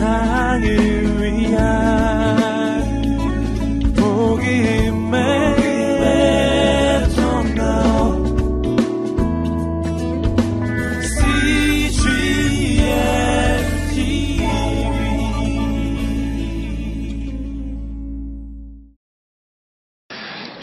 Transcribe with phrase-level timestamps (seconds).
[0.00, 0.64] 세상을
[1.20, 2.80] 위한
[3.94, 5.20] 복음의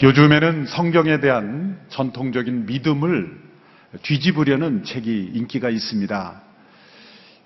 [0.02, 3.38] 요즘에는 성경에 대한 전통적인 믿음을
[4.02, 6.47] 뒤집으려는 책이 인기가 있습니다.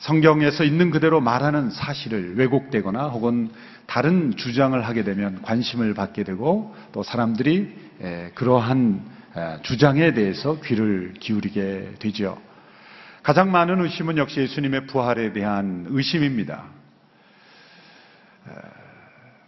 [0.02, 3.50] 성경에서 있는 그대로 말하는 사실을 왜곡되거나 혹은
[3.86, 9.00] 다른 주장을 하게 되면 관심을 받게 되고 또 사람들이 에, 그러한
[9.36, 12.36] 에, 주장에 대해서 귀를 기울이게 되죠.
[13.22, 16.64] 가장 많은 의심은 역시 예수님의 부활에 대한 의심입니다.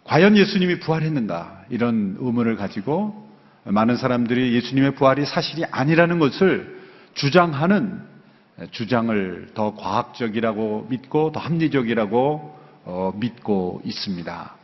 [0.05, 1.65] 과연 예수님이 부활했는가?
[1.69, 3.29] 이런 의문을 가지고
[3.65, 6.79] 많은 사람들이 예수님의 부활이 사실이 아니라는 것을
[7.15, 8.14] 주장하는
[8.71, 14.55] 주장을 더 과학적이라고 믿고 더 합리적이라고 어, 믿고 있습니다.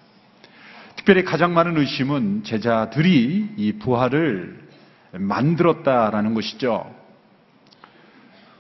[0.95, 4.67] 특별히 가장 많은 의심은 제자들이 이 부활을
[5.14, 6.94] 만들었다라는 것이죠.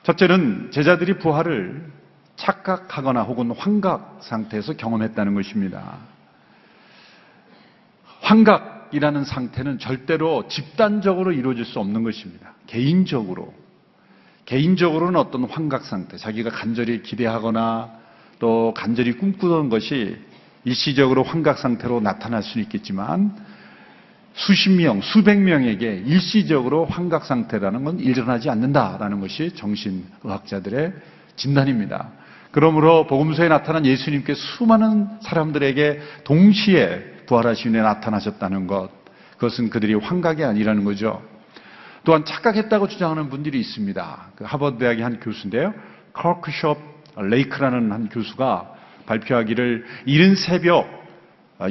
[0.03, 1.91] 첫째는 제자들이 부활을
[2.35, 5.99] 착각하거나 혹은 환각 상태에서 경험했다는 것입니다.
[8.21, 12.53] 환각이라는 상태는 절대로 집단적으로 이루어질 수 없는 것입니다.
[12.65, 13.53] 개인적으로.
[14.45, 17.91] 개인적으로는 어떤 환각 상태, 자기가 간절히 기대하거나
[18.39, 20.17] 또 간절히 꿈꾸던 것이
[20.63, 23.35] 일시적으로 환각 상태로 나타날 수는 있겠지만
[24.33, 30.93] 수십 명, 수백 명에게 일시적으로 환각 상태라는 건 일어나지 않는다라는 것이 정신의학자들의
[31.35, 32.09] 진단입니다.
[32.51, 38.89] 그러므로 복음서에 나타난 예수님께 수많은 사람들에게 동시에 부활하신 후에 나타나셨다는 것,
[39.33, 41.21] 그것은 그들이 환각이 아니라는 거죠.
[42.03, 44.31] 또한 착각했다고 주장하는 분들이 있습니다.
[44.35, 45.73] 그 하버드 대학의 한 교수인데요.
[46.13, 46.79] 커크숍
[47.17, 48.73] 레이크라는 한 교수가
[49.05, 51.01] 발표하기를 이른 새벽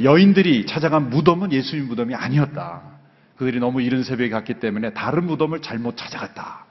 [0.03, 2.81] 여인들이 찾아간 무덤은 예수님 무덤이 아니었다.
[3.35, 6.65] 그들이 너무 이른 새벽에 갔기 때문에 다른 무덤을 잘못 찾아갔다.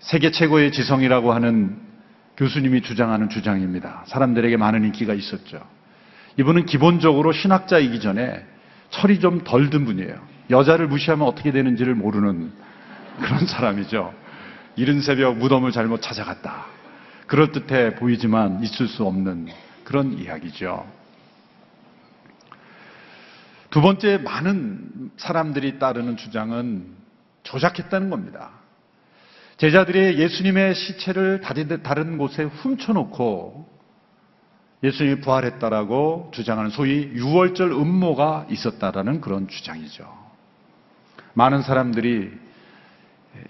[0.00, 1.78] 세계 최고의 지성이라고 하는
[2.36, 4.02] 교수님이 주장하는 주장입니다.
[4.06, 5.66] 사람들에게 많은 인기가 있었죠.
[6.38, 8.44] 이분은 기본적으로 신학자이기 전에
[8.90, 10.33] 철이 좀 덜 든 분이에요.
[10.50, 12.52] 여자를 무시하면 어떻게 되는지를 모르는
[13.20, 14.12] 그런 사람이죠.
[14.76, 16.66] 이른 새벽 무덤을 잘못 찾아갔다.
[17.26, 19.48] 그럴듯해 보이지만 있을 수 없는
[19.84, 20.86] 그런 이야기죠.
[23.70, 26.86] 두 번째 많은 사람들이 따르는 주장은
[27.42, 28.50] 조작했다는 겁니다.
[29.56, 31.40] 제자들이 예수님의 시체를
[31.82, 33.68] 다른 곳에 훔쳐놓고
[34.82, 40.23] 예수님이 부활했다라고 주장하는 소위 6월절 음모가 있었다라는 그런 주장이죠.
[41.34, 42.30] 많은 사람들이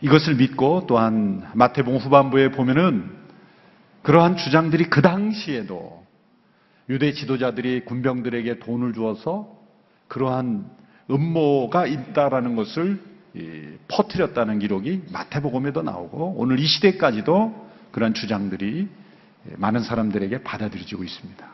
[0.01, 3.11] 이것을 믿고 또한 마태복음 후반부에 보면은
[4.03, 6.05] 그러한 주장들이 그 당시에도
[6.89, 9.49] 유대 지도자들이 군병들에게 돈을 주어서
[10.09, 10.71] 그러한
[11.11, 13.01] 음모가 있다라는 것을
[13.89, 18.89] 퍼뜨렸다는 기록이 마태복음에도 나오고 오늘 이 시대까지도 그러한 주장들이
[19.57, 21.47] 많은 사람들에게 받아들여지고 있습니다.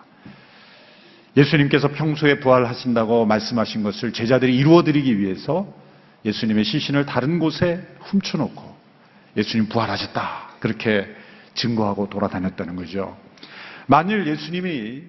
[1.37, 5.73] 예수님께서 평소에 부활하신다고 말씀하신 것을 제자들이 이루어드리기 위해서
[6.25, 8.77] 예수님의 시신을 다른 곳에 훔쳐놓고
[9.37, 10.51] 예수님 부활하셨다.
[10.61, 11.07] 그렇게
[11.55, 13.17] 증거하고 돌아다녔다는 거죠.
[13.87, 15.03] 만일 예수님이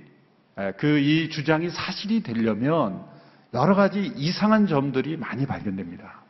[0.78, 3.04] 그 이 주장이 사실이 되려면
[3.54, 6.22] 여러 가지 이상한 점들이 많이 발견됩니다.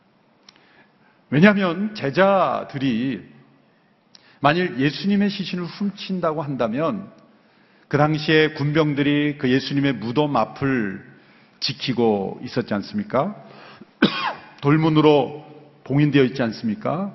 [1.30, 3.22] 왜냐하면 제자들이
[4.40, 7.10] 만일 예수님의 시신을 훔친다고 한다면
[7.88, 11.04] 그 당시에 군병들이 그 예수님의 무덤 앞을
[11.60, 13.36] 지키고 있었지 않습니까?
[14.62, 15.44] 돌문으로
[15.84, 17.14] 봉인되어 있지 않습니까?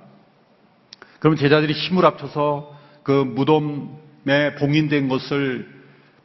[1.19, 5.67] 그러면 제자들이 힘을 합쳐서 그 무덤에 봉인된 것을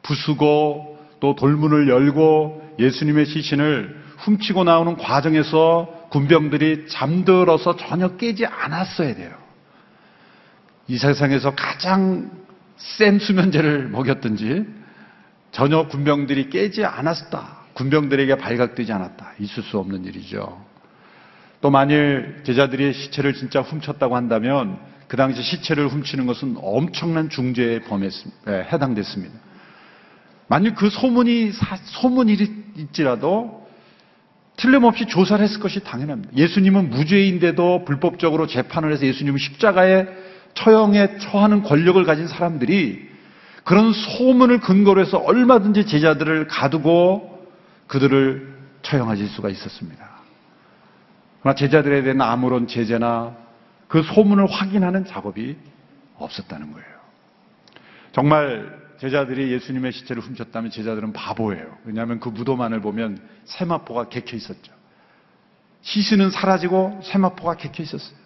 [0.03, 9.33] 부수고 또 돌문을 열고 예수님의 시신을 훔치고 나오는 과정에서 군병들이 잠들어서 전혀 깨지 않았어야 돼요.
[10.87, 12.29] 이 세상에서 가장
[12.75, 14.65] 센 수면제를 먹였든지
[15.51, 17.63] 전혀 군병들이 깨지 않았다.
[17.73, 19.33] 군병들에게 발각되지 않았다.
[19.39, 20.72] 있을 수 없는 일이죠.
[21.63, 24.77] 또 만일 제자들이 시체를 진짜 훔쳤다고 한다면
[25.07, 27.79] 그 당시 시체를 훔치는 것은 엄청난 중죄에
[28.45, 29.33] 해당됐습니다.
[30.49, 31.53] 만일 그 소문이
[31.85, 33.65] 소문일지라도
[34.57, 36.35] 틀림없이 조사를 했을 것이 당연합니다.
[36.35, 40.07] 예수님은 무죄인데도 불법적으로 재판을 해서 예수님은 십자가에
[40.55, 43.07] 처형에 처하는 권력을 가진 사람들이
[43.63, 47.47] 그런 소문을 근거로 해서 얼마든지 제자들을 가두고
[47.87, 50.12] 그들을 처형하실 수가 있었습니다.
[51.43, 53.35] 그러나 제자들에 대한 아무런 제재나
[53.89, 55.57] 그 소문을 확인하는 작업이
[56.15, 56.87] 없었다는 거예요.
[58.13, 61.77] 정말 제자들이 예수님의 시체를 훔쳤다면 제자들은 바보예요.
[61.83, 64.71] 왜냐하면 그 무덤 안을 보면 세마포가 객혀 있었죠.
[65.81, 68.17] 시신은 사라지고 세마포가 객혀 있었어요.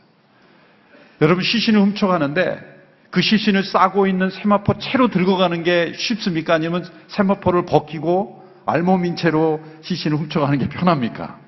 [1.22, 2.78] 여러분 시신을 훔쳐가는데
[3.10, 6.54] 그 시신을 싸고 있는 세마포 채로 들고 가는 게 쉽습니까?
[6.54, 11.47] 아니면 세마포를 벗기고 알몸인 채로 시신을 훔쳐가는 게 편합니까?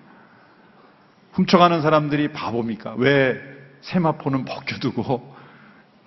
[1.34, 2.96] 훔쳐가는 사람들이 바보입니까?
[2.98, 3.40] 왜
[3.82, 5.36] 세마포는 벗겨두고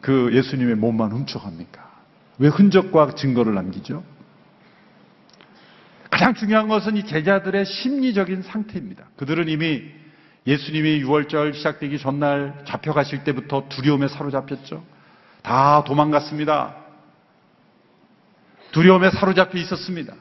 [0.00, 1.90] 그 예수님의 몸만 훔쳐갑니까?
[2.38, 4.02] 왜 흔적과 증거를 남기죠?
[6.10, 9.04] 가장 중요한 것은 이 제자들의 심리적인 상태입니다.
[9.16, 9.82] 그들은 이미
[10.46, 14.84] 예수님이 6월절 시작되기 전날 잡혀가실 때부터 두려움에 사로잡혔죠.
[15.42, 16.76] 다 도망갔습니다.
[18.72, 20.14] 두려움에 사로잡혀 있었습니다.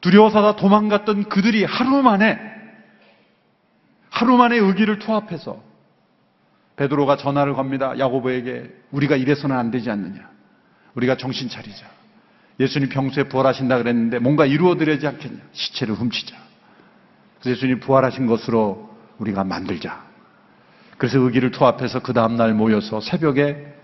[0.00, 2.49] 두려워서 다 도망갔던 그들이 하루 만에
[4.20, 5.62] 하루 만에 의기를 투합해서
[6.76, 7.98] 베드로가 전화를 겁니다.
[7.98, 10.28] 야고보에게 우리가 이래서는 안 되지 않느냐.
[10.94, 11.86] 우리가 정신 차리자.
[12.58, 15.38] 예수님 평소에 부활하신다 그랬는데 뭔가 이루어드려야지 않겠냐.
[15.52, 16.36] 시체를 훔치자.
[17.40, 20.04] 그래서 예수님 부활하신 것으로 우리가 만들자.
[20.98, 23.74] 그래서 의기를 투합해서 그 다음날 모여서 새벽에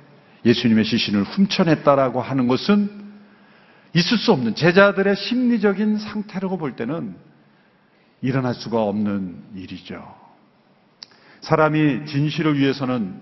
[0.44, 2.90] 예수님의 시신을 훔쳐냈다라고 하는 것은
[3.94, 7.16] 있을 수 없는 제자들의 심리적인 상태라고 볼 때는
[8.20, 10.25] 일어날 수가 없는 일이죠.
[11.40, 13.20] 사람이 진실을 위해서는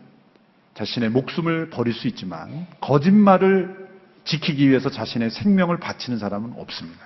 [0.74, 3.88] 자신의 목숨을 버릴 수 있지만 거짓말을
[4.24, 7.00] 지키기 위해서 자신의 생명을 바치는 사람은 없습니다.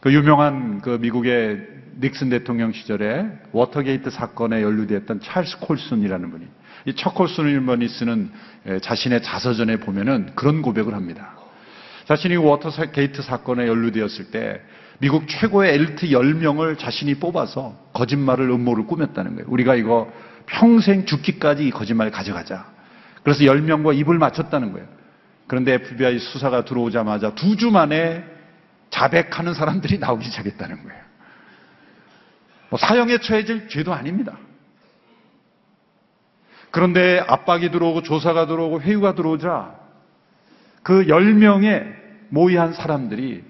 [0.00, 1.66] 그 유명한 그 미국의
[2.00, 6.46] 닉슨 대통령 시절에 워터게이트 사건에 연루되었던 찰스 콜슨이라는 분이
[6.86, 8.30] 이 찰스 콜슨 이분이 쓰는
[8.82, 11.36] 자신의 자서전에 보면은 그런 고백을 합니다.
[12.06, 14.62] 자신이 워터게이트 사건에 연루되었을 때
[14.98, 19.48] 미국 최고의 엘리트 10명을 자신이 뽑아서 거짓말을 음모를 꾸몄다는 거예요.
[19.48, 20.12] 우리가 이거
[20.46, 22.66] 평생 죽기까지 이 거짓말을 가져가자.
[23.22, 24.88] 그래서 10명과 입을 맞췄다는 거예요.
[25.46, 28.24] 그런데 FBI 수사가 들어오자마자 두 주 만에
[28.90, 31.02] 자백하는 사람들이 나오기 시작했다는 거예요.
[32.70, 34.36] 뭐 사형에 처해질 죄도 아닙니다.
[36.70, 39.74] 그런데 압박이 들어오고 조사가 들어오고 회유가 들어오자
[40.82, 41.94] 그 10명의
[42.28, 43.44] 모의한 사람들이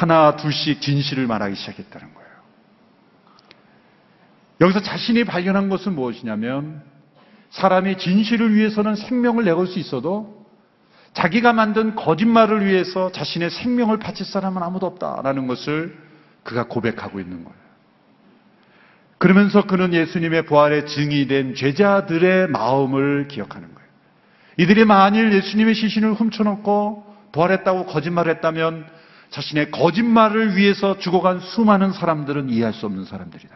[0.00, 2.30] 하나 둘씩 진실을 말하기 시작했다는 거예요.
[4.62, 6.82] 여기서 자신이 발견한 것은 무엇이냐면
[7.50, 10.46] 사람이 진실을 위해서는 생명을 내걸 수 있어도
[11.12, 15.98] 자기가 만든 거짓말을 위해서 자신의 생명을 바칠 사람은 아무도 없다라는 것을
[16.44, 17.60] 그가 고백하고 있는 거예요.
[19.18, 23.88] 그러면서 그는 예수님의 부활의 증이 된 제자들의 마음을 기억하는 거예요.
[24.56, 28.99] 이들이 만일 예수님의 시신을 훔쳐놓고 부활했다고 거짓말을 했다면
[29.30, 33.54] 자신의 거짓말을 위해서 죽어간 수많은 사람들은 이해할 수 없는 사람들이다.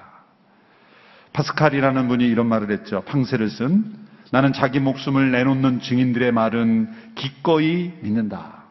[1.32, 3.02] 파스칼이라는 분이 이런 말을 했죠.
[3.02, 8.64] 팡세를 쓴 나는 자기 목숨을 내놓는 증인들의 말은 기꺼이 믿는다.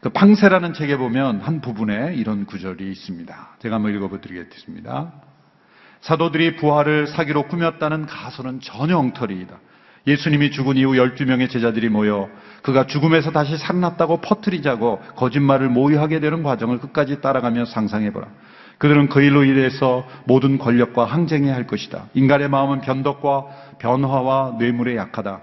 [0.00, 3.56] 그 팡세라는 책에 보면 한 부분에 이런 구절이 있습니다.
[3.60, 5.12] 제가 한번 읽어보드리겠습니다.
[6.02, 9.58] 사도들이 부활을 사기로 꾸몄다는 가설은 전혀 엉터리이다.
[10.06, 12.28] 예수님이 죽은 이후 12명의 제자들이 모여
[12.62, 18.26] 그가 죽음에서 다시 살아났다고 퍼뜨리자고 거짓말을 모의하게 되는 과정을 끝까지 따라가며 상상해보라.
[18.78, 22.06] 그들은 그 일로 인해서 모든 권력과 항쟁해야 할 것이다.
[22.14, 23.44] 인간의 마음은 변덕과
[23.78, 25.40] 변화와 뇌물에 약하다.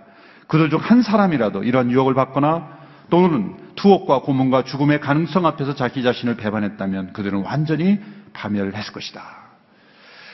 [0.48, 6.36] 그들 중 한 사람이라도 이러한 유혹을 받거나 또는 투옥과 고문과 죽음의 가능성 앞에서 자기 자신을
[6.38, 8.00] 배반했다면 그들은 완전히
[8.34, 9.41] 파멸을 했을 것이다.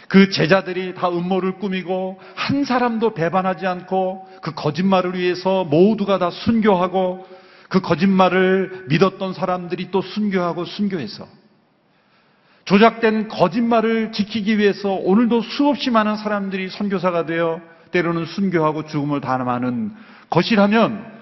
[0.07, 7.27] 그 제자들이 다 음모를 꾸미고 한 사람도 배반하지 않고 그 거짓말을 위해서 모두가 다 순교하고
[7.69, 11.27] 그 거짓말을 믿었던 사람들이 또 순교하고 순교해서
[12.63, 17.61] 조작된 거짓말을 지키기 위해서 오늘도 수없이 많은 사람들이 선교사가 되어
[17.91, 19.93] 때로는 순교하고 죽음을 당하는
[20.29, 21.17] 것이라면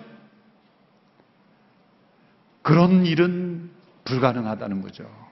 [2.64, 3.70] 그런 일은
[4.06, 5.25] 불가능하다는 거죠.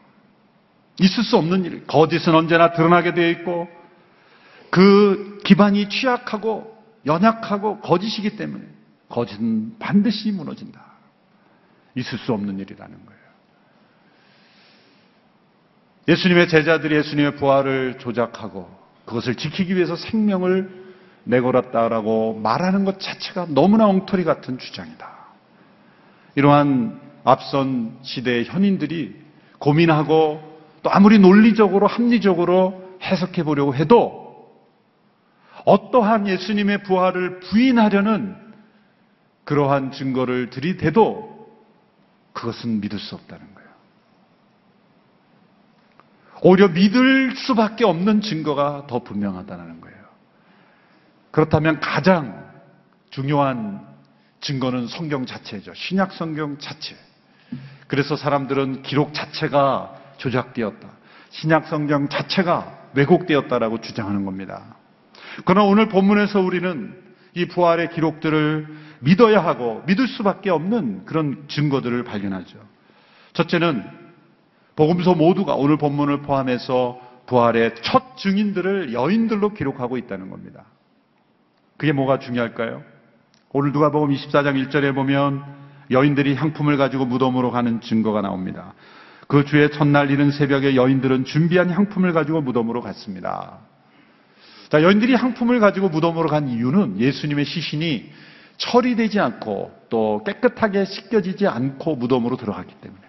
[1.00, 1.86] 있을 수 없는 일.
[1.86, 3.68] 거짓은 언제나 드러나게 되어 있고
[4.70, 6.74] 그 기반이 취약하고
[7.06, 8.64] 연약하고 거짓이기 때문에
[9.10, 10.82] 거짓은 반드시 무너진다.
[11.96, 13.24] 있을 수 없는 일이라는 거예요.
[16.08, 18.70] 예수님의 제자들이 예수님의 부활을 조작하고
[19.06, 20.84] 그것을 지키기 위해서 생명을
[21.26, 25.10] 내걸었다라고 말하는 것 자체가 너무나 엉터리 같은 주장이다.
[26.36, 29.16] 이러한 앞선 시대의 현인들이
[29.60, 30.53] 고민하고
[30.84, 34.24] 또 아무리 논리적으로 합리적으로 해석해 보려고 해도
[35.66, 38.36] 어떠한 예수님의 부활을 부인하려는
[39.46, 41.34] 그러한 증거를 들이대도
[42.34, 43.70] 그것은 믿을 수 없다는 거예요.
[46.42, 49.98] 오히려 믿을 수밖에 없는 증거가 더 분명하다는 거예요.
[51.32, 52.52] 그렇다면 가장
[53.10, 53.88] 중요한
[54.42, 55.74] 증거는 성경 자체죠.
[55.74, 56.98] 신약 성경 자체.
[57.88, 60.88] 그래서 사람들은 기록 자체가 조작되었다.
[61.30, 64.78] 신약 성경 자체가 왜곡되었다라고 주장하는 겁니다.
[65.46, 66.96] 그러나 오늘 본문에서 우리는
[67.34, 68.68] 이 부활의 기록들을
[69.00, 72.58] 믿어야 하고 믿을 수밖에 없는 그런 증거들을 발견하죠.
[73.34, 73.84] 첫째는
[74.76, 80.66] 복음서 모두가 오늘 본문을 포함해서 부활의 첫 증인들을 여인들로 기록하고 있다는 겁니다.
[81.78, 82.84] 그게 뭐가 중요할까요?
[83.52, 85.44] 오늘 누가복음 24장 1절에 보면
[85.92, 88.74] 여인들이 향품을 가지고 무덤으로 가는 증거가 나옵니다.
[89.28, 93.60] 그 주의 첫날 이른 새벽에 여인들은 준비한 향품을 가지고 무덤으로 갔습니다.
[94.70, 98.12] 자, 여인들이 향품을 가지고 무덤으로 간 이유는 예수님의 시신이
[98.58, 103.02] 처리되지 않고 또 깨끗하게 씻겨지지 않고 무덤으로 들어갔기 때문에.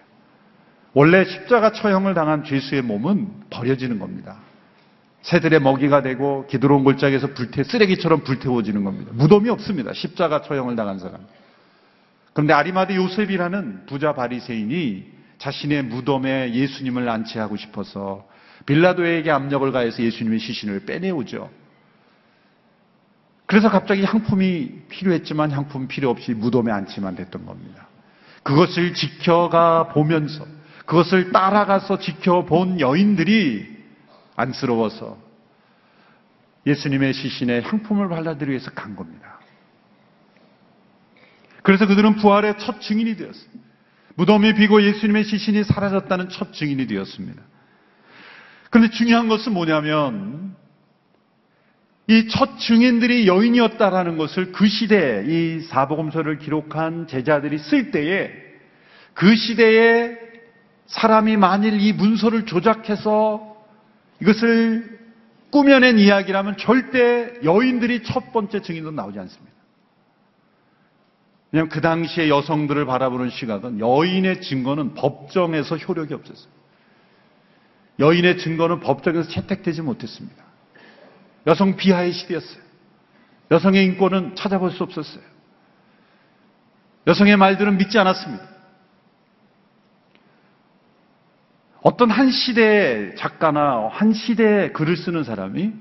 [0.93, 4.37] 원래 십자가 처형을 당한 죄수의 몸은 버려지는 겁니다.
[5.23, 9.11] 새들의 먹이가 되고 기드론 골짜기에서 불태 쓰레기처럼 불태워지는 겁니다.
[9.13, 9.91] 무덤이 없습니다.
[9.93, 11.17] 십자가 처형을 당한 사람.
[12.33, 18.27] 그런데 아리마드 요셉이라는 부자 바리새인이 자신의 무덤에 예수님을 안치하고 싶어서
[18.65, 21.49] 빌라도에게 압력을 가해서 예수님의 시신을 빼내오죠.
[23.45, 27.87] 그래서 갑자기 향품이 필요했지만 향품 필요 없이 무덤에 안치만 됐던 겁니다.
[28.43, 30.45] 그것을 지켜가 보면서
[30.85, 33.75] 그것을 따라가서 지켜본 여인들이
[34.35, 35.17] 안쓰러워서
[36.65, 39.39] 예수님의 시신에 향품을 발라드리기 위해서 간 겁니다.
[41.61, 43.64] 그래서 그들은 부활의 첫 증인이 되었습니다.
[44.15, 47.41] 무덤이 비고 예수님의 시신이 사라졌다는 첫 증인이 되었습니다.
[48.69, 50.55] 그런데 중요한 것은 뭐냐면
[52.07, 58.31] 이 첫 증인들이 여인이었다라는 것을 그 시대에 이 사복음서를 기록한 제자들이 쓸 때에
[59.13, 60.17] 그 시대에
[60.85, 63.55] 사람이 만일 이 문서를 조작해서
[64.21, 64.99] 이것을
[65.49, 69.54] 꾸며낸 이야기라면 절대 여인들이 첫 번째 증인으로 나오지 않습니다.
[71.55, 76.49] 왜냐하면 그 당시에 여성들을 바라보는 시각은 여인의 증거는 법정에서 효력이 없었어요.
[77.97, 80.43] 여인의 증거는 법정에서 채택되지 못했습니다.
[81.47, 82.61] 여성 비하의 시대였어요.
[83.51, 85.23] 여성의 인권은 찾아볼 수 없었어요.
[87.07, 88.43] 여성의 말들은 믿지 않았습니다.
[91.83, 95.71] 어떤 한 시대의 작가나 한 시대의 글을 쓰는 사람이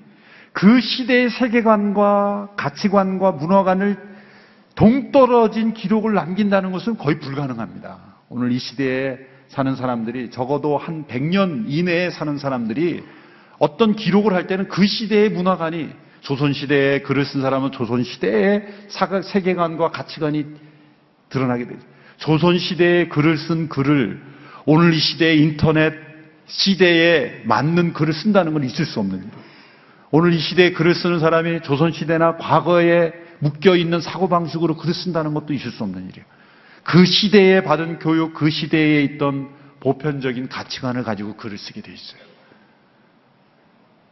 [0.53, 4.14] 그 시대의 세계관과 가치관과 문화관을
[4.75, 7.99] 동떨어진 기록을 남긴다는 것은 거의 불가능합니다.
[8.29, 13.03] 오늘 이 시대에 사는 사람들이 적어도 한 100년 이내에 사는 사람들이
[13.59, 15.91] 어떤 기록을 할 때는 그 시대의 문화관이
[16.23, 18.67] 조선시대에 글을 쓴 사람은 조선시대의
[19.25, 20.47] 세계관과 가치관이
[21.29, 21.81] 드러나게 되죠.
[22.19, 24.21] 조선시대에 글을 쓴 글을
[24.67, 25.95] 오늘 이 시대의 인터넷
[26.47, 29.33] 시대에 맞는 글을 쓴다는 건 있을 수 없는 일이에요.
[30.11, 33.13] 오늘 이 시대에 글을 쓰는 사람이 조선시대나 과거에
[33.45, 36.27] 묶여있는 사고방식으로 글을 쓴다는 것도 있을 수 없는 일이에요.
[36.83, 42.21] 그 시대에 받은 교육, 그 시대에 있던 보편적인 가치관을 가지고 글을 쓰게 돼 있어요.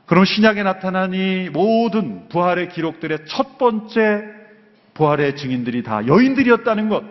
[0.06, 4.24] 그럼 신약에 나타난 이 모든 부활의 기록들의 첫 번째
[4.94, 7.02] 부활의 증인들이 다 여인들이었다는 것.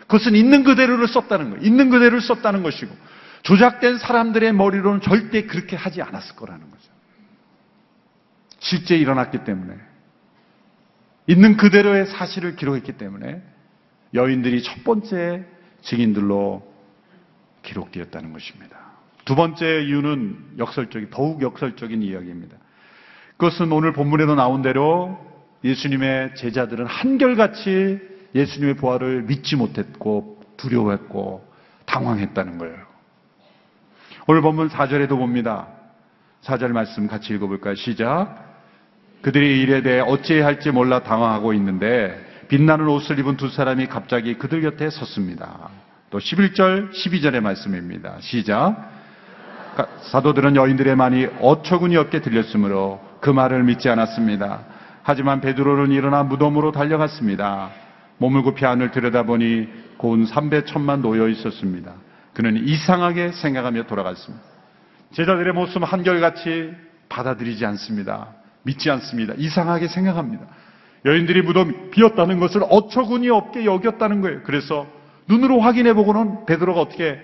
[0.00, 1.64] 그것은 있는 그대로를 썼다는 거예요.
[1.64, 2.94] 있는 그대로를 썼다는 것이고
[3.42, 6.90] 조작된 사람들의 머리로는 절대 그렇게 하지 않았을 거라는 거죠.
[8.58, 9.89] 실제 일어났기 때문에
[11.30, 13.40] 있는 그대로의 사실을 기록했기 때문에
[14.14, 15.44] 여인들이 첫 번째
[15.80, 16.68] 증인들로
[17.62, 18.76] 기록되었다는 것입니다.
[19.24, 22.56] 두 번째 이유는 역설적인 더욱 역설적인 이야기입니다.
[23.36, 25.24] 그것은 오늘 본문에도 나온 대로
[25.62, 28.00] 예수님의 제자들은 한결같이
[28.34, 31.48] 예수님의 부활을 믿지 못했고 두려워했고
[31.86, 32.76] 당황했다는 거예요.
[34.26, 35.68] 오늘 본문 4절에도 봅니다.
[36.42, 37.76] 4절 말씀 같이 읽어볼까요?
[37.76, 38.49] 시작.
[39.22, 44.62] 그들이 일에 대해 어찌해야 할지 몰라 당황하고 있는데 빛나는 옷을 입은 두 사람이 갑자기 그들
[44.62, 45.68] 곁에 섰습니다.
[46.10, 48.16] 또 11절, 12절의 말씀입니다.
[48.20, 48.90] 시작.
[50.10, 54.64] 사도들은 여인들의 말이 어처구니 없게 들렸으므로 그 말을 믿지 않았습니다.
[55.02, 57.70] 하지만 베드로는 일어나 무덤으로 달려갔습니다.
[58.18, 61.92] 몸을 굽히 안을 들여다보니 고운 삼배 천만 놓여 있었습니다.
[62.34, 64.44] 그는 이상하게 생각하며 돌아갔습니다.
[65.12, 66.72] 제자들의 모습 한결같이
[67.08, 68.39] 받아들이지 않습니다.
[68.62, 69.34] 믿지 않습니다.
[69.36, 70.46] 이상하게 생각합니다.
[71.04, 74.42] 여인들이 무덤 비었다는 것을 어처구니 없게 여겼다는 거예요.
[74.42, 74.86] 그래서
[75.28, 77.18] 눈으로 확인해 보고는 베드로가 어떻게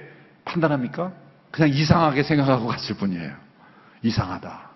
[0.44, 1.12] 판단합니까?
[1.50, 3.34] 그냥 이상하게 생각하고 갔을 뿐이에요.
[4.02, 4.70] 이상하다.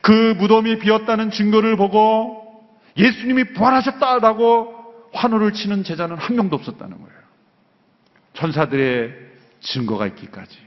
[0.00, 2.42] 그 무덤이 비었다는 증거를 보고
[2.96, 7.22] 예수님이 부활하셨다라고 환호를 치는 제자는 한 명도 없었다는 거예요.
[8.34, 9.14] 천사들의
[9.60, 10.58] 증거가 있기까지.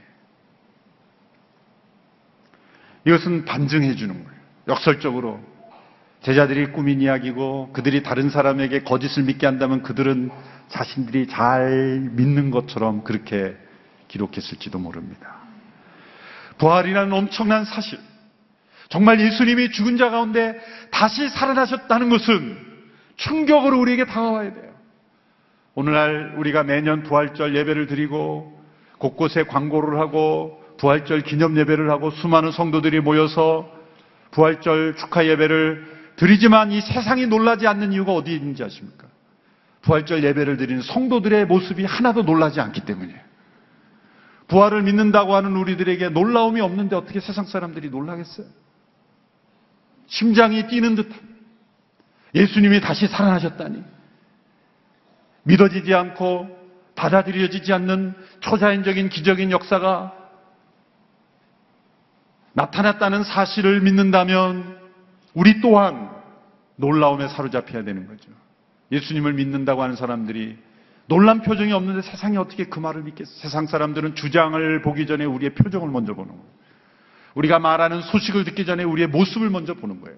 [3.04, 4.35] 이것은 반증해 주는 거예요.
[4.68, 5.40] 역설적으로
[6.22, 10.30] 제자들이 꾸민 이야기고 그들이 다른 사람에게 거짓을 믿게 한다면 그들은
[10.68, 13.56] 자신들이 잘 믿는 것처럼 그렇게
[14.08, 15.36] 기록했을지도 모릅니다.
[16.58, 17.98] 부활이라는 엄청난 사실.
[18.88, 20.58] 정말 예수님이 죽은 자 가운데
[20.90, 22.58] 다시 살아나셨다는 것은
[23.16, 24.72] 충격으로 우리에게 다가와야 돼요.
[25.74, 28.60] 오늘날 우리가 매년 부활절 예배를 드리고
[28.98, 33.75] 곳곳에 광고를 하고 부활절 기념 예배를 하고 수많은 성도들이 모여서
[34.36, 39.06] 부활절 축하 예배를 드리지만 이 세상이 놀라지 않는 이유가 어디 있는지 아십니까?
[39.80, 43.18] 부활절 예배를 드리는 성도들의 모습이 하나도 놀라지 않기 때문이에요.
[44.48, 48.46] 부활을 믿는다고 하는 우리들에게 놀라움이 없는데 어떻게 세상 사람들이 놀라겠어요?
[50.06, 51.18] 심장이 뛰는 듯한
[52.34, 53.82] 예수님이 다시 살아나셨다니
[55.44, 56.54] 믿어지지 않고
[56.94, 60.15] 받아들여지지 않는 초자연적인 기적인 역사가
[62.56, 64.78] 나타났다는 사실을 믿는다면
[65.34, 66.10] 우리 또한
[66.76, 68.30] 놀라움에 사로잡혀야 되는 거죠.
[68.90, 70.56] 예수님을 믿는다고 하는 사람들이
[71.06, 73.30] 놀란 표정이 없는데 세상이 어떻게 그 말을 믿겠어?
[73.30, 76.44] 세상 사람들은 주장을 보기 전에 우리의 표정을 먼저 보는 거예요.
[77.34, 80.16] 우리가 말하는 소식을 듣기 전에 우리의 모습을 먼저 보는 거예요.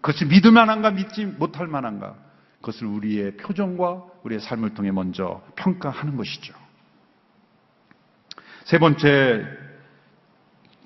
[0.00, 2.16] 그것이 믿을 만한가 믿지 못할 만한가
[2.60, 6.54] 그것을 우리의 표정과 우리의 삶을 통해 먼저 평가하는 것이죠.
[8.64, 9.67] 세 번째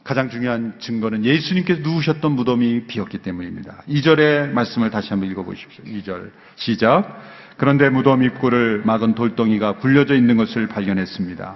[0.04, 3.82] 가장 중요한 증거는 예수님께서 누우셨던 무덤이 비었기 때문입니다.
[3.88, 5.84] 2절의 말씀을 다시 한번 읽어보십시오.
[5.84, 7.20] 2절 시작.
[7.56, 11.54] 그런데 무덤 입구를 막은 돌덩이가 굴려져 있는 것을 발견했습니다.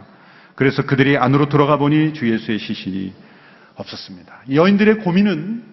[0.54, 3.12] 그래서 그들이 안으로 들어가 보니 주 예수의 시신이
[3.74, 4.42] 없었습니다.
[4.52, 5.64] 여인들의 고민은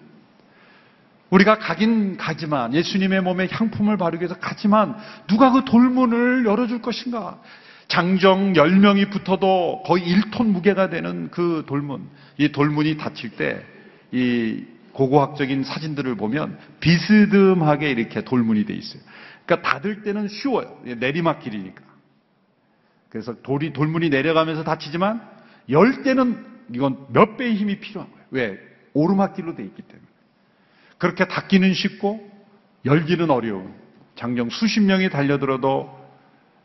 [1.30, 7.38] 우리가 가긴 가지만 예수님의 몸에 향품을 바르기 위해서 가지만 누가 그 돌문을 열어줄 것인가?
[7.88, 12.08] 장정 10명이 붙어도 거의 1톤 무게가 되는 그 돌문.
[12.38, 13.74] 이 돌문이 닫힐 때
[14.14, 19.02] 이 고고학적인 사진들을 보면 비스듬하게 이렇게 돌문이 돼 있어요.
[19.44, 20.80] 그러니까 닫을 때는 쉬워요.
[20.84, 21.82] 내리막길이니까.
[23.08, 25.20] 그래서 돌이 돌문이 내려가면서 닫히지만
[25.70, 28.26] 열 때는 이건 몇 배의 힘이 필요한 거예요.
[28.30, 28.58] 왜?
[28.92, 30.06] 오르막길로 돼 있기 때문에.
[30.98, 32.30] 그렇게 닫기는 쉽고
[32.84, 33.74] 열기는 어려운
[34.14, 36.03] 장정 수십 명이 달려들어도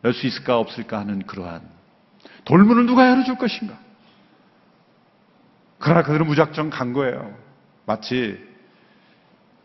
[0.04, 1.62] 열 수 있을까 없을까 하는 그러한
[2.46, 3.78] 돌문을 누가 열어줄 것인가?
[5.78, 7.36] 그러나 그들은 무작정 간 거예요.
[7.86, 8.40] 마치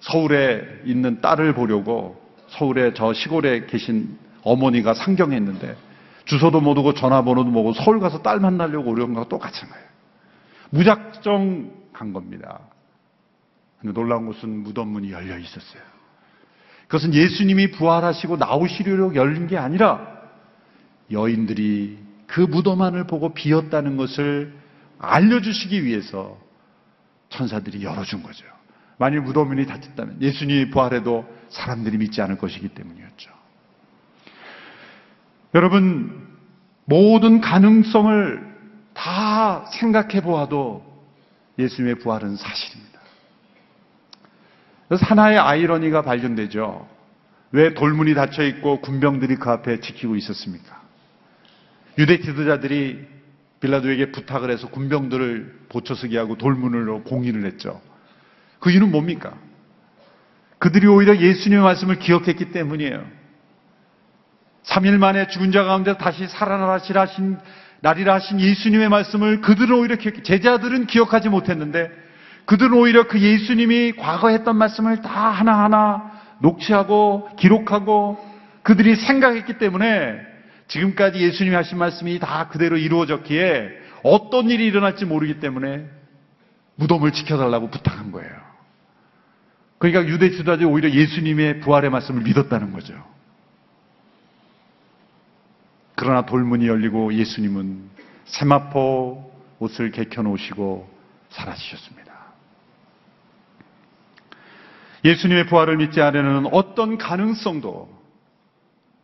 [0.01, 5.77] 서울에 있는 딸을 보려고 서울에 저 시골에 계신 어머니가 상경했는데
[6.27, 9.85] 주소도 모르고 전화번호도 모르고 서울 가서 딸 만나려고 오려는 거와 똑같은 거예요.
[10.71, 12.61] 무작정 간 겁니다.
[13.81, 15.83] 근데 놀라운 것은 무덤 문이 열려 있었어요.
[16.87, 20.14] 그것은 예수님이 부활하시고 나오시려고 열린 게 아니라
[21.11, 24.55] 여인들이 그 무덤 안을 보고 비었다는 것을
[24.99, 26.39] 알려주시기 위해서
[27.29, 28.45] 천사들이 열어준 거죠.
[28.97, 33.31] 만일 무덤 문이 닫혔다면 예수님이 부활해도 사람들이 믿지 않을 것이기 때문이었죠.
[35.55, 36.27] 여러분,
[36.85, 38.55] 모든 가능성을
[38.95, 40.85] 다 생각해 보아도
[41.59, 43.01] 예수님의 부활은 사실입니다.
[44.89, 46.89] 그래서 하나의 아이러니가 발견되죠.
[47.53, 50.84] 왜 돌문이 닫혀 있고 군병들이 그 앞에 지키고 있었습니까?
[51.99, 53.07] 유대 지도자들이
[53.61, 57.81] 빌라도에게 부탁을 해서 군병들을 보초서게 하고 돌문으로 공인을 했죠.
[58.61, 59.35] 그 이유는 뭡니까?
[60.59, 63.05] 그들이 오히려 예수님의 말씀을 기억했기 때문이에요.
[64.65, 67.39] 3일 만에 죽은 자 가운데 다시 살아나시라 하신
[67.81, 71.91] 날이라 하신 예수님의 말씀을 그들은 오히려 기억, 제자들은 기억하지 못했는데
[72.47, 78.19] 그들은 오히려 그 예수님이 과거 했던 말씀을 다 하나하나 녹취하고 기록하고
[78.63, 80.34] 그들이 생각했기 때문에
[80.69, 83.71] 지금까지 예수님이 하신 말씀이 다 그대로 이루어졌기에
[84.03, 85.89] 어떤 일이 일어날지 모르기 때문에
[86.77, 88.33] 무덤을 지켜달라고 부탁한 거예요.
[89.79, 92.95] 그러니까 유대 지도자들이 오히려 예수님의 부활의 말씀을 믿었다는 거죠.
[95.95, 97.91] 그러나 돌문이 열리고 예수님은
[98.25, 100.89] 세마포 옷을 개켜놓으시고
[101.31, 102.15] 사라지셨습니다.
[105.05, 107.89] 예수님의 부활을 믿지 않으려는 어떤 가능성도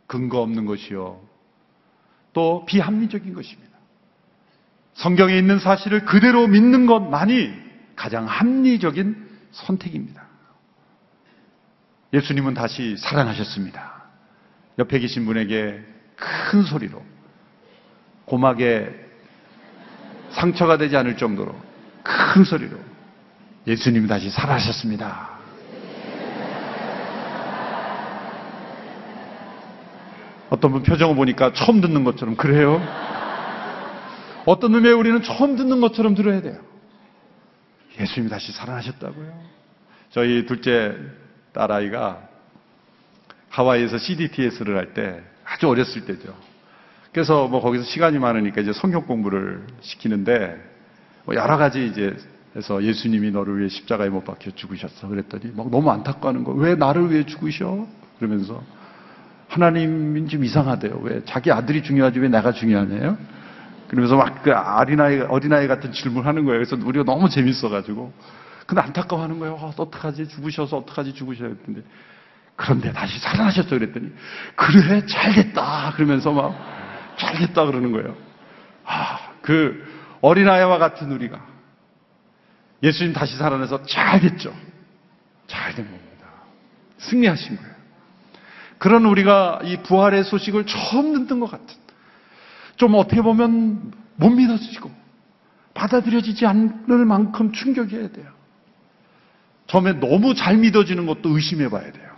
[0.07, 1.21] 근거 없는 것이요.
[2.33, 3.71] 또 비합리적인 것입니다.
[4.93, 7.53] 성경에 있는 사실을 그대로 믿는 것만이
[7.95, 10.25] 가장 합리적인 선택입니다.
[12.13, 14.03] 예수님은 다시 살아나셨습니다.
[14.79, 15.81] 옆에 계신 분에게
[16.15, 17.03] 큰 소리로
[18.25, 18.89] 고막에
[20.31, 21.55] 상처가 되지 않을 정도로
[22.03, 22.77] 큰 소리로
[23.67, 25.40] 예수님이 다시 살아나셨습니다.
[30.51, 32.81] 어떤 분 표정을 보니까 처음 듣는 것처럼 그래요?
[34.45, 36.59] 어떤 의미에 우리는 처음 듣는 것처럼 들어야 돼요.
[37.99, 39.33] 예수님이 다시 살아나셨다고요?
[40.09, 40.93] 저희 둘째
[41.53, 42.27] 딸아이가
[43.49, 46.35] 하와이에서 CDTS를 할 때 아주 어렸을 때죠.
[47.13, 50.57] 그래서 뭐 거기서 시간이 많으니까 이제 성경 공부를 시키는데
[51.23, 52.13] 뭐 여러 가지 이제
[52.57, 55.07] 해서 예수님이 너를 위해 십자가에 못 박혀 죽으셨어.
[55.07, 56.51] 그랬더니 막 너무 안타까워하는 거.
[56.51, 57.87] 왜 나를 위해 죽으셔?
[58.19, 58.61] 그러면서
[59.51, 61.01] 하나님인 좀 이상하대요.
[61.03, 63.17] 왜 자기 아들이 중요하지 왜 내가 중요하네요?
[63.89, 66.63] 그러면서 막그 어린아이, 어린아이 같은 질문을 하는 거예요.
[66.63, 68.13] 그래서 우리가 너무 재밌어가지고.
[68.65, 69.57] 근데 안타까워하는 거예요.
[69.61, 70.29] 아, 어떡하지?
[70.29, 71.13] 죽으셔서 어떡하지?
[71.13, 71.85] 죽으셔야 했는데.
[72.55, 73.67] 그런데 다시 살아나셨어.
[73.71, 74.13] 그랬더니.
[74.55, 75.91] 그래, 잘 됐다.
[75.95, 76.55] 그러면서 막,
[77.17, 77.65] 잘 됐다.
[77.65, 78.15] 그러는 거예요.
[78.85, 79.83] 아, 그
[80.21, 81.45] 어린아이와 같은 우리가.
[82.83, 84.55] 예수님 다시 살아나서 잘 됐죠.
[85.47, 86.27] 잘된 겁니다.
[86.99, 87.80] 승리하신 거예요.
[88.81, 91.67] 그런 우리가 이 부활의 소식을 처음 듣는 것 같은.
[92.77, 94.89] 좀 어떻게 보면 못 믿어지고
[95.75, 98.25] 받아들여지지 않을 만큼 충격이어야 돼요.
[99.67, 102.09] 처음에 너무 잘 믿어지는 것도 의심해 봐야 돼요.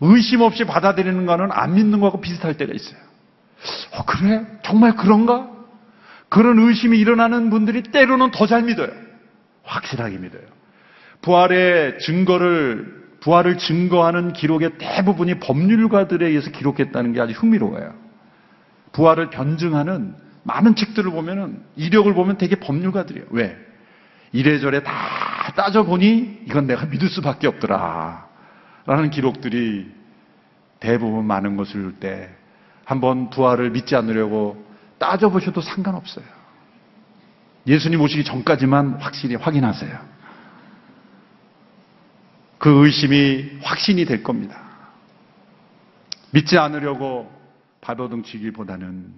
[0.00, 2.98] 의심 없이 받아들이는 거는 안 믿는 거하고 비슷할 때가 있어요.
[3.92, 4.46] 어, 그래?
[4.64, 5.46] 정말 그런가?
[6.30, 8.88] 그런 의심이 일어나는 분들이 때로는 더 잘 믿어요.
[9.64, 10.42] 확실하게 믿어요.
[11.20, 17.94] 부활의 증거를, 부활을 증거하는 기록의 대부분이 법률가들에 의해서 기록했다는 게 아주 흥미로워요.
[18.90, 23.26] 부활을 변증하는 많은 책들을 보면은 이력을 보면 되게 법률가들이에요.
[23.30, 23.56] 왜?
[24.32, 24.92] 이래저래 다
[25.54, 28.26] 따져보니 이건 내가 믿을 수밖에 없더라.
[28.86, 29.88] 라는 기록들이
[30.80, 32.28] 대부분 많은 것을 때
[32.84, 34.66] 한번 부활을 믿지 않으려고
[34.98, 36.24] 따져보셔도 상관없어요.
[37.68, 40.11] 예수님 오시기 전까지만 확실히 확인하세요.
[42.62, 44.56] 그 의심이 확신이 될 겁니다.
[46.30, 47.28] 믿지 않으려고
[47.80, 49.12] 발버둥 치기보다는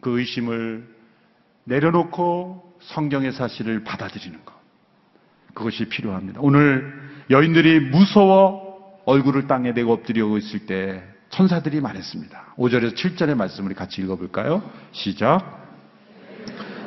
[0.00, 0.84] 그 의심을
[1.62, 4.52] 내려놓고 성경의 사실을 받아들이는 것.
[5.54, 6.40] 그것이 필요합니다.
[6.42, 6.92] 오늘
[7.30, 12.54] 여인들이 무서워 얼굴을 땅에 대고 엎드리고 있을 때 천사들이 말했습니다.
[12.58, 14.60] 5절에서 7절의 말씀을 같이 읽어볼까요?
[14.90, 15.68] 시작.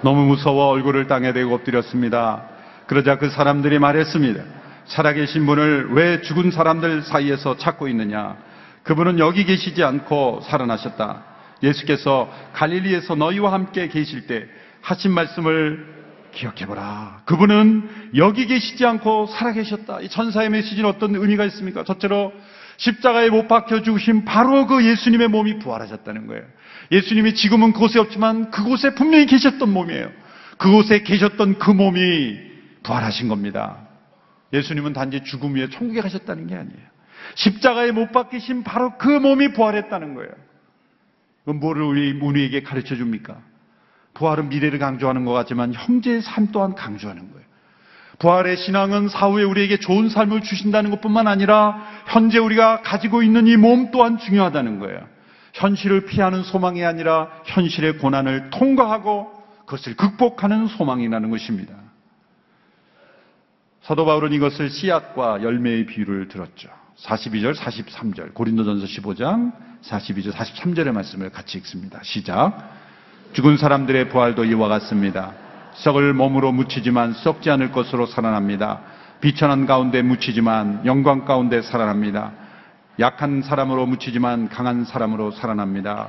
[0.03, 2.49] 너무 무서워 얼굴을 땅에 대고 엎드렸습니다.
[2.85, 4.64] 그러자 그 사람들이 말했습니다.
[4.85, 8.37] 살아계신 분을 왜 죽은 사람들 사이에서 찾고 있느냐?
[8.83, 11.23] 그분은 여기 계시지 않고 살아나셨다.
[11.63, 14.45] 예수께서 갈릴리에서 너희와 함께 계실 때
[14.81, 15.95] 하신 말씀을
[16.31, 17.21] 기억해보라.
[17.25, 20.01] 그분은 여기 계시지 않고 살아계셨다.
[20.01, 21.83] 이 천사의 메시지는 어떤 의미가 있습니까?
[21.83, 22.33] 첫째로
[22.77, 26.43] 십자가에 못 박혀 죽으신 바로 그 예수님의 몸이 부활하셨다는 거예요.
[26.91, 30.11] 예수님이 지금은 그곳에 없지만 그곳에 분명히 계셨던 몸이에요.
[30.57, 32.37] 그곳에 계셨던 그 몸이
[32.83, 33.84] 부활하신 겁니다.
[34.53, 36.79] 예수님은 단지 죽음 위에 천국에 가셨다는 게 아니에요.
[37.35, 40.31] 십자가에 못 박히신 바로 그 몸이 부활했다는 거예요.
[41.41, 43.37] 그건 뭐를 우리 우리에게 가르쳐 줍니까?
[44.13, 47.45] 부활은 미래를 강조하는 것 같지만 형제의 삶 또한 강조하는 거예요.
[48.19, 53.91] 부활의 신앙은 사후에 우리에게 좋은 삶을 주신다는 것뿐만 아니라 현재 우리가 가지고 있는 이 몸
[53.91, 54.99] 또한 중요하다는 거예요.
[55.53, 59.31] 현실을 피하는 소망이 아니라 현실의 고난을 통과하고
[59.65, 61.73] 그것을 극복하는 소망이라는 것입니다.
[63.85, 66.69] 사도 바울은 이것을 씨앗과 열매의 비유를 들었죠.
[66.97, 71.99] 42절, 43절, 고린도전서 15장 42절, 43절의 말씀을 같이 읽습니다.
[72.01, 72.57] 시작.
[73.33, 75.33] 죽은 사람들의 부활도 이와 같습니다.
[75.75, 78.81] 썩을 몸으로 묻히지만 썩지 않을 것으로 살아납니다.
[79.21, 82.31] 비천한 가운데 묻히지만 영광 가운데 살아납니다.
[82.99, 86.07] 약한 사람으로 묻히지만 강한 사람으로 살아납니다.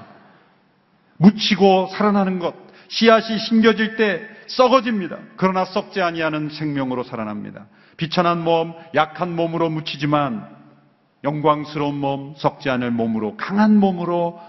[1.19, 2.55] 묻히고 살아나는 것,
[2.89, 5.19] 씨앗이 심겨질 때 썩어집니다.
[5.37, 7.67] 그러나 썩지 아니하는 생명으로 살아납니다.
[7.97, 10.57] 비천한 몸, 약한 몸으로 묻히지만
[11.25, 14.41] 영광스러운 몸, 썩지 않을 몸으로 강한 몸으로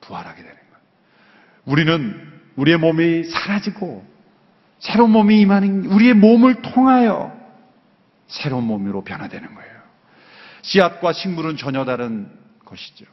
[0.00, 0.82] 부활하게 되는 거예요.
[1.66, 4.04] 우리는 우리의 몸이 사라지고
[4.78, 7.32] 새로운 몸이 임하는 우리의 몸을 통하여
[8.26, 9.74] 새로운 몸으로 변화되는 거예요.
[10.62, 12.28] 씨앗과 식물은 전혀 다른
[12.64, 13.04] 것이죠.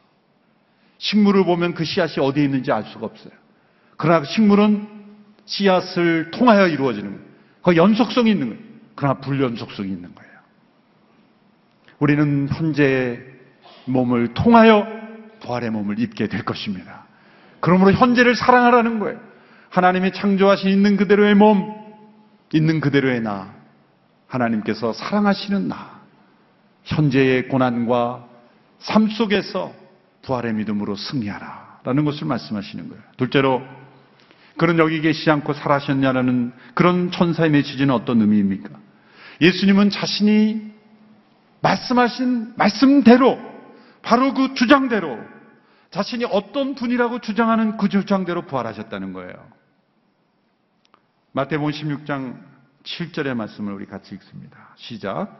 [0.98, 3.34] 식물을 보면 그 씨앗이 어디에 있는지 알 수가 없어요.
[3.98, 5.01] 그러나 식물은
[5.52, 7.26] 씨앗을 통하여 이루어지는 거예요.
[7.62, 8.64] 그 연속성이 있는 거예요.
[8.96, 10.32] 그러나 불연속성이 있는 거예요.
[12.00, 13.20] 우리는 현재의
[13.86, 14.88] 몸을 통하여
[15.42, 17.06] 부활의 몸을 입게 될 것입니다.
[17.60, 19.20] 그러므로 현재를 사랑하라는 거예요.
[19.70, 21.76] 하나님이 창조하신 있는 그대로의 몸,
[22.54, 23.54] 있는 그대로의 나,
[24.28, 26.02] 하나님께서 사랑하시는 나,
[26.84, 28.26] 현재의 고난과
[28.80, 29.74] 삶 속에서
[30.24, 31.82] 부활의 믿음으로 승리하라.
[31.84, 33.04] 라는 것을 말씀하시는 거예요.
[33.18, 33.62] 둘째로,
[34.62, 38.70] 그는 여기 계시지 않고 살아셨냐라는 그런 천사의 메시지는 어떤 의미입니까?
[39.42, 40.72] 예수님은 자신이
[41.62, 43.40] 말씀하신 말씀대로
[44.04, 45.18] 바로 그 주장대로
[45.90, 49.34] 자신이 어떤 분이라고 주장하는 그 주장대로 부활하셨다는 거예요.
[51.32, 52.40] 마태복음 16장
[52.84, 54.76] 7절의 말씀을 우리 같이 읽습니다.
[54.76, 55.40] 시작.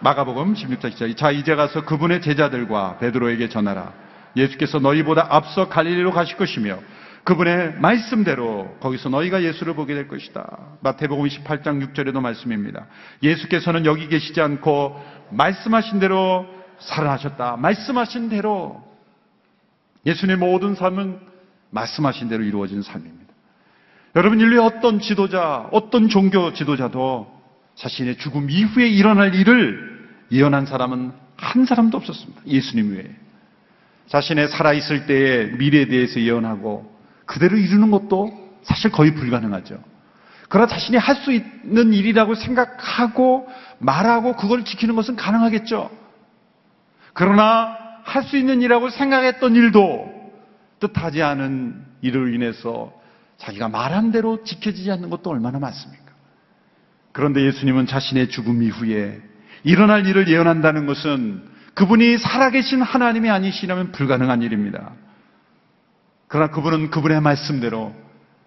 [0.00, 1.14] 마가복음 16장 1절.
[1.14, 3.92] 자, 이제 가서 그분의 제자들과 베드로에게 전하라.
[4.34, 6.78] 예수께서 너희보다 앞서 갈릴리로 가실 것이며
[7.28, 10.78] 그분의 말씀대로 거기서 너희가 예수를 보게 될 것이다.
[10.80, 12.86] 마태복음 28장 6절에도 말씀입니다.
[13.22, 14.98] 예수께서는 여기 계시지 않고
[15.32, 16.46] 말씀하신 대로
[16.78, 17.58] 살아나셨다.
[17.58, 18.82] 말씀하신 대로
[20.06, 21.20] 예수님의 모든 삶은
[21.68, 23.34] 말씀하신 대로 이루어진 삶입니다.
[24.16, 27.30] 여러분 인류의 어떤 지도자, 어떤 종교 지도자도
[27.74, 32.40] 자신의 죽음 이후에 일어날 일을 예언한 사람은 한 사람도 없었습니다.
[32.46, 33.10] 예수님 외에.
[34.06, 36.96] 자신의 살아있을 때의 미래에 대해서 예언하고
[37.28, 39.78] 그대로 이루는 것도 사실 거의 불가능하죠.
[40.48, 43.46] 그러나 자신이 할 수 있는 일이라고 생각하고
[43.78, 45.90] 말하고 그걸 지키는 것은 가능하겠죠.
[47.12, 50.32] 그러나 할 수 있는 일이라고 생각했던 일도
[50.80, 52.92] 뜻하지 않은 일을 인해서
[53.36, 56.04] 자기가 말한 대로 지켜지지 않는 것도 얼마나 많습니까?
[57.12, 59.20] 그런데 예수님은 자신의 죽음 이후에
[59.64, 61.42] 일어날 일을 예언한다는 것은
[61.74, 64.92] 그분이 살아계신 하나님이 아니시라면 불가능한 일입니다.
[66.28, 67.94] 그러나 그분은 그분의 말씀대로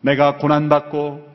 [0.01, 1.29] 내가 고난받고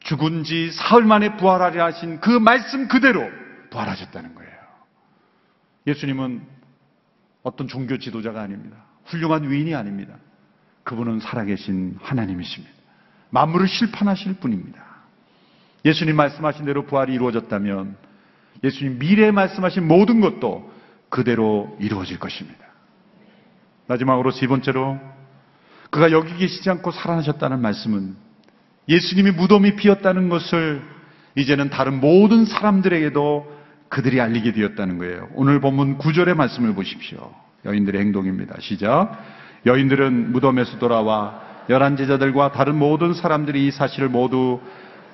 [0.00, 3.28] 죽은 지 사흘 만에 부활하려 하신 그 말씀 그대로
[3.70, 4.52] 부활하셨다는 거예요.
[5.86, 6.42] 예수님은
[7.42, 8.76] 어떤 종교 지도자가 아닙니다.
[9.06, 10.14] 훌륭한 위인이 아닙니다.
[10.84, 12.74] 그분은 살아계신 하나님이십니다.
[13.30, 14.82] 만물을 실판하실 분입니다.
[15.84, 17.96] 예수님 말씀하신 대로 부활이 이루어졌다면
[18.62, 20.70] 예수님 미래에 말씀하신 모든 것도
[21.08, 22.64] 그대로 이루어질 것입니다.
[23.86, 24.98] 마지막으로 세 번째로
[25.92, 28.16] 그가 여기 계시지 않고 살아나셨다는 말씀은
[28.88, 30.80] 예수님이 무덤이 비었다는 것을
[31.36, 35.28] 이제는 다른 모든 사람들에게도 그들이 알리게 되었다는 거예요.
[35.34, 37.34] 오늘 본문 9절의 말씀을 보십시오.
[37.66, 38.56] 여인들의 행동입니다.
[38.60, 39.22] 시작.
[39.66, 44.62] 여인들은 무덤에서 돌아와 열한 제자들과 다른 모든 사람들이 이 사실을 모두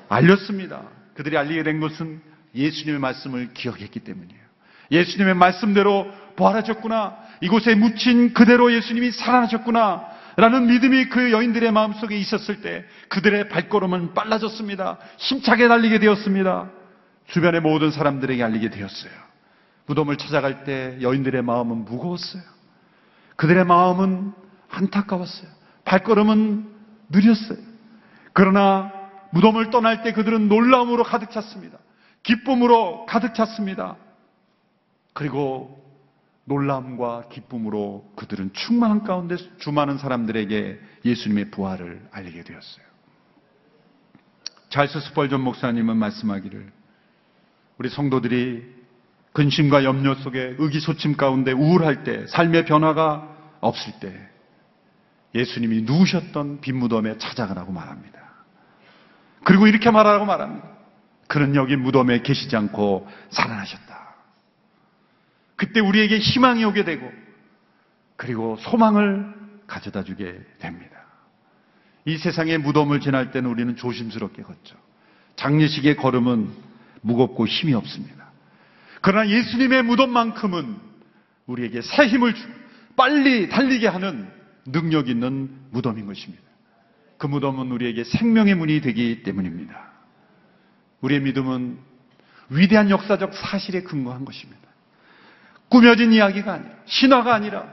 [0.09, 0.83] 알렸습니다.
[1.15, 2.21] 그들이 알리게 된 것은
[2.55, 4.41] 예수님의 말씀을 기억했기 때문이에요.
[4.93, 7.17] 예수님의 말씀대로 부활하셨구나.
[7.41, 10.18] 이곳에 묻힌 그대로 예수님이 살아나셨구나.
[10.39, 14.99] 라는 믿음이 그 여인들의 마음속에 있었을 때 그들의 발걸음은 빨라졌습니다.
[15.17, 16.71] 힘차게 달리게 되었습니다.
[17.27, 19.11] 주변의 모든 사람들에게 알리게 되었어요.
[19.87, 22.43] 무덤을 찾아갈 때 여인들의 마음은 무거웠어요.
[23.35, 24.33] 그들의 마음은
[24.71, 25.51] 안타까웠어요.
[25.85, 26.69] 발걸음은
[27.09, 27.59] 느렸어요.
[28.33, 28.93] 그러나
[29.33, 31.79] 무덤을 떠날 때 그들은 놀라움으로 가득 찼습니다.
[32.23, 33.97] 기쁨으로 가득 찼습니다.
[35.15, 35.83] 그리고
[36.49, 42.85] 놀람과 기쁨으로 그들은 충만한 가운데 수많은 사람들에게 예수님의 부활을 알리게 되었어요.
[44.71, 46.73] 찰스 스펄전 목사님은 말씀하기를
[47.79, 48.79] 우리 성도들이
[49.33, 54.13] 근심과 염려 속에 의기소침 가운데 우울할 때 삶의 변화가 없을 때
[55.35, 58.19] 예수님이 누우셨던 빈무덤에 찾아가라고 말합니다.
[59.45, 60.69] 그리고 이렇게 말하라고 말합니다.
[61.29, 63.88] 그는 여기 무덤에 계시지 않고 살아나셨다.
[65.59, 67.11] 그때 우리에게 희망이 오게 되고
[68.17, 69.35] 그리고 소망을
[69.67, 70.97] 가져다 주게 됩니다.
[72.05, 74.77] 이 세상의 무덤을 지날 때는 우리는 조심스럽게 걷죠.
[75.37, 76.51] 장례식의 걸음은
[77.03, 78.31] 무겁고 힘이 없습니다.
[79.03, 80.77] 그러나 예수님의 무덤만큼은
[81.47, 82.53] 우리에게 새 힘을 주고
[82.97, 84.31] 빨리 달리게 하는
[84.65, 86.45] 능력 있는 무덤인 것입니다.
[87.19, 89.91] 그 무덤은 우리에게 생명의 문이 되기 때문입니다.
[91.01, 91.79] 우리의 믿음은
[92.51, 94.68] 위대한 역사적 사실에 근거한 것입니다.
[95.69, 97.67] 꾸며진 이야기가 아니라, 신화가 아니라,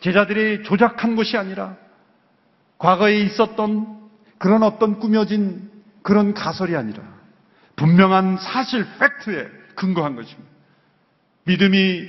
[0.00, 1.76] 제자들이 조작한 것이 아니라,
[2.78, 4.00] 과거에 있었던
[4.38, 5.70] 그런 어떤 꾸며진
[6.02, 7.02] 그런 가설이 아니라,
[7.76, 10.50] 분명한 사실, 팩트에 근거한 것입니다.
[11.44, 12.08] 믿음이,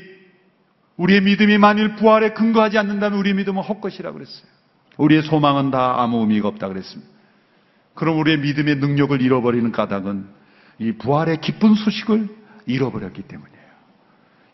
[0.98, 4.48] 우리의 믿음이 만일 부활에 근거하지 않는다면 우리의 믿음은 헛것이라 그랬어요.
[4.98, 7.12] 우리의 소망은 다 아무 의미가 없다 그랬습니다.
[7.96, 10.28] 그럼 우리의 믿음의 능력을 잃어버리는 까닭은
[10.80, 12.30] 이 부활의 기쁜 소식을
[12.66, 13.55] 잃어버렸기 때문이에요.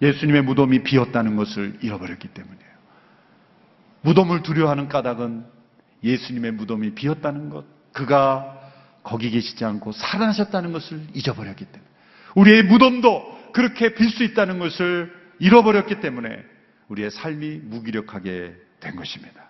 [0.01, 2.71] 예수님의 무덤이 비었다는 것을 잃어버렸기 때문이에요.
[4.01, 5.45] 무덤을 두려워하는 까닭은
[6.03, 8.59] 예수님의 무덤이 비었다는 것, 그가
[9.03, 11.91] 거기 계시지 않고 살아나셨다는 것을 잊어버렸기 때문에
[12.35, 16.43] 우리의 무덤도 그렇게 빌 수 있다는 것을 잃어버렸기 때문에
[16.87, 19.49] 우리의 삶이 무기력하게 된 것입니다.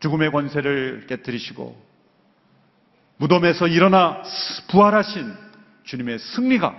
[0.00, 1.92] 죽음의 권세를 깨뜨리시고
[3.18, 4.22] 무덤에서 일어나
[4.70, 5.32] 부활하신
[5.84, 6.74] 주님의 승리가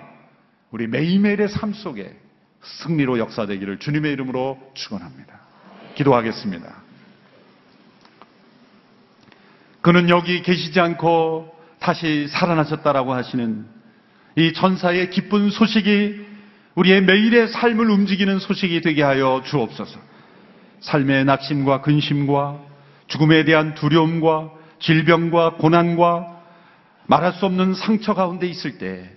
[0.72, 2.18] 우리 매일매일의 삶 속에
[2.64, 5.40] 승리로 역사되기를 주님의 이름으로 축원합니다.
[5.96, 6.84] 기도하겠습니다.
[9.82, 13.66] 그는 여기 계시지 않고 다시 살아나셨다라고 하시는
[14.38, 16.26] 이 전사의 기쁜 소식이
[16.76, 20.00] 우리의 매일의 삶을 움직이는 소식이 되게 하여 주옵소서.
[20.80, 22.60] 삶의 낙심과 근심과
[23.08, 26.42] 죽음에 대한 두려움과 질병과 고난과
[27.08, 29.12] 말할 수 없는 상처 가운데 있을 때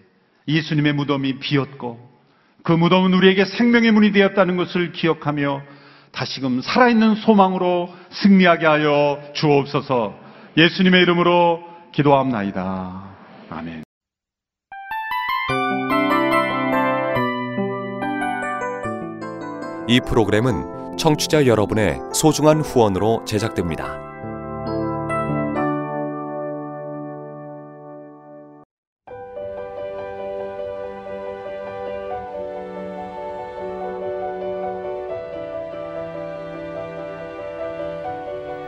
[0.49, 2.16] 예수님의 무덤이 비었고
[2.67, 5.63] 그 무덤은 우리에게 생명의 문이 되었다는 것을 기억하며
[6.11, 10.13] 다시금 살아있는 소망으로 승리하게 하여 주옵소서
[10.57, 13.05] 예수님의 이름으로 기도합나이다.
[13.51, 13.85] 아멘.
[19.87, 24.06] 이 프로그램은 청취자 여러분의 소중한 후원으로 제작됩니다.